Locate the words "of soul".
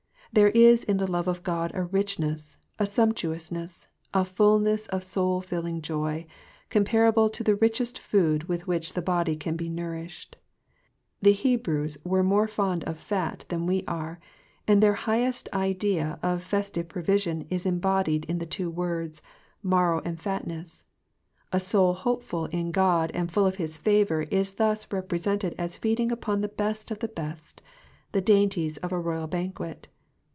4.87-5.41